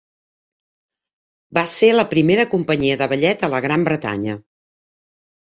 [1.57, 4.39] Va ser la primera companyia de ballet a la Gran Bretanya.